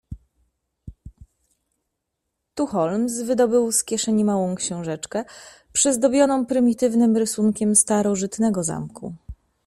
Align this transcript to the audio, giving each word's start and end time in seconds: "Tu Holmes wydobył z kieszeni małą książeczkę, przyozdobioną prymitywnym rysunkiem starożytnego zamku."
"Tu 2.55 2.65
Holmes 2.67 3.21
wydobył 3.21 3.71
z 3.71 3.83
kieszeni 3.83 4.25
małą 4.25 4.55
książeczkę, 4.55 5.23
przyozdobioną 5.73 6.45
prymitywnym 6.45 7.17
rysunkiem 7.17 7.75
starożytnego 7.75 8.63
zamku." 8.63 9.15